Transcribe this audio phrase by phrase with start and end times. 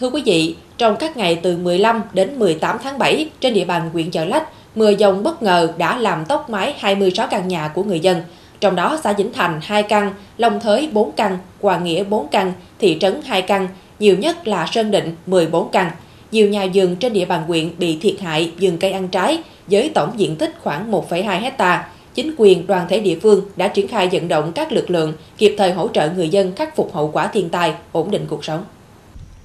[0.00, 3.90] Thưa quý vị, trong các ngày từ 15 đến 18 tháng 7 trên địa bàn
[3.92, 7.82] huyện Chợ Lách, mưa dông bất ngờ đã làm tốc mái 26 căn nhà của
[7.82, 8.22] người dân.
[8.60, 12.52] Trong đó xã Vĩnh Thành 2 căn, Long Thới 4 căn, Hòa Nghĩa 4 căn,
[12.78, 13.68] thị trấn 2 căn,
[13.98, 15.90] nhiều nhất là Sơn Định 14 căn.
[16.32, 19.90] Nhiều nhà vườn trên địa bàn huyện bị thiệt hại vườn cây ăn trái với
[19.94, 21.88] tổng diện tích khoảng 1,2 hecta.
[22.14, 25.54] Chính quyền, đoàn thể địa phương đã triển khai vận động các lực lượng kịp
[25.58, 28.64] thời hỗ trợ người dân khắc phục hậu quả thiên tai, ổn định cuộc sống.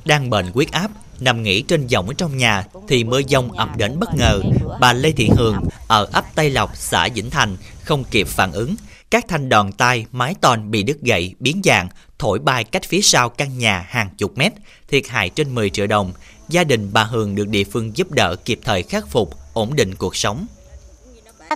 [0.06, 4.00] Đang bệnh huyết áp, nằm nghỉ trên giỏng trong nhà thì mưa dông ập đến
[4.00, 4.42] bất ngờ.
[4.80, 8.76] Bà Lê Thị Hường ở ấp Tây Lộc, xã Vĩnh Thành không kịp phản ứng.
[9.10, 13.02] Các thanh đòn tay, mái tôn bị đứt gãy, biến dạng, thổi bay cách phía
[13.02, 14.54] sau căn nhà hàng chục mét,
[14.88, 16.14] thiệt hại trên 10 triệu đồng.
[16.50, 19.96] Gia đình bà Hường được địa phương giúp đỡ kịp thời khắc phục, ổn định
[19.96, 20.46] cuộc sống.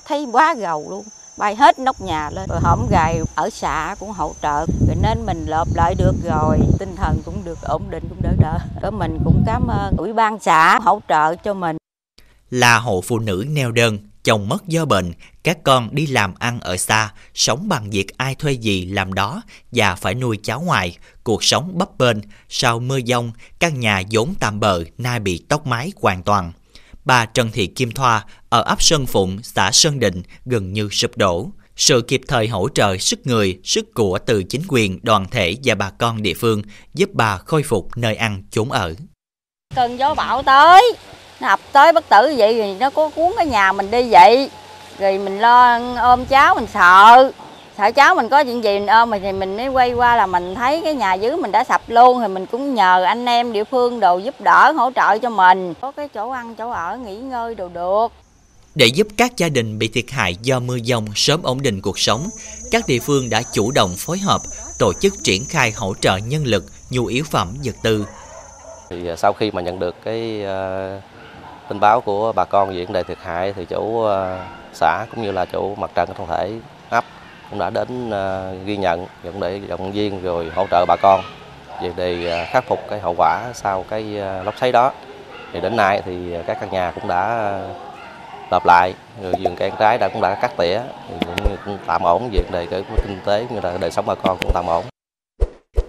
[0.08, 1.06] Thấy quá gầu luôn,
[1.40, 2.50] bay hết nóc nhà lên.
[2.50, 4.66] Rồi hổng gài ở xã cũng hỗ trợ.
[4.88, 6.60] Rồi nên mình lợp lại được rồi.
[6.80, 8.58] Tinh thần cũng được ổn định cũng đỡ đỡ.
[8.82, 11.78] Rồi mình cũng cảm ơn ủy ban xã hỗ trợ cho mình.
[12.50, 16.60] Là hộ phụ nữ neo đơn chồng mất do bệnh các con đi làm ăn
[16.60, 20.98] ở xa sống bằng việc ai thuê gì làm đó và phải nuôi cháu ngoài.
[21.24, 22.18] Cuộc sống bấp bênh
[22.50, 26.52] sau mưa dông, căn nhà vốn tạm bờ nay bị tốc mái hoàn toàn
[27.10, 31.18] bà Trần Thị Kim Thoa ở ấp Sơn Phụng, xã Sơn Định gần như sụp
[31.18, 31.50] đổ.
[31.76, 35.76] Sự kịp thời hỗ trợ sức người, sức của từ chính quyền, đoàn thể và
[35.76, 36.62] bà con địa phương
[36.94, 38.94] giúp bà khôi phục nơi ăn chốn ở.
[39.76, 40.94] Cơn gió bão tới,
[41.42, 44.50] nó ập tới bất tử vậy thì nó có cuốn cái nhà mình đi vậy.
[45.00, 47.32] Rồi mình lo ôm cháu mình sợ,
[47.80, 50.56] sợ cháu mình có chuyện gì mình ôm thì mình mới quay qua là mình
[50.56, 53.64] thấy cái nhà dưới mình đã sập luôn thì mình cũng nhờ anh em địa
[53.64, 57.16] phương đồ giúp đỡ hỗ trợ cho mình có cái chỗ ăn chỗ ở nghỉ
[57.16, 58.08] ngơi đồ được
[58.76, 62.00] để giúp các gia đình bị thiệt hại do mưa dông sớm ổn định cuộc
[62.00, 62.30] sống,
[62.72, 64.42] các địa phương đã chủ động phối hợp
[64.80, 68.06] tổ chức triển khai hỗ trợ nhân lực, nhu yếu phẩm, vật tư.
[68.90, 71.04] Thì à, sau khi mà nhận được cái uh,
[71.70, 74.10] tin báo của bà con về vấn đề thiệt hại thì chủ uh,
[74.74, 76.52] xã cũng như là chủ mặt trận tổng thể
[76.90, 77.06] ấp
[77.50, 81.22] cũng đã đến à, ghi nhận cũng để động viên rồi hỗ trợ bà con
[81.82, 84.92] về để à, khắc phục cái hậu quả sau cái à, lốc xoáy đó.
[85.54, 87.54] Thì đến nay thì các căn nhà cũng đã
[88.52, 92.04] lợp lại rồi vườn cây trái đã cũng đã cắt tỉa thì cũng, cũng tạm
[92.04, 94.86] ổn về đề cái kinh tế như là đời sống bà con cũng tạm ổn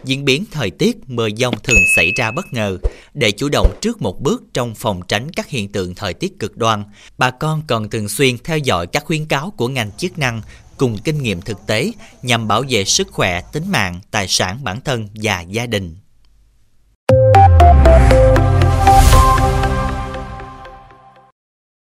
[0.04, 2.76] Diễn biến thời tiết mưa dông thường xảy ra bất ngờ.
[3.15, 6.56] Để chủ động trước một bước trong phòng tránh các hiện tượng thời tiết cực
[6.56, 6.84] đoan,
[7.19, 10.43] bà con cần thường xuyên theo dõi các khuyến cáo của ngành chức năng
[10.80, 11.92] cùng kinh nghiệm thực tế
[12.22, 15.96] nhằm bảo vệ sức khỏe, tính mạng, tài sản bản thân và gia đình.